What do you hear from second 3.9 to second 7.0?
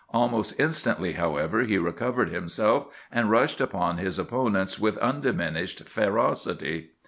his opponents with undiminished ferocity.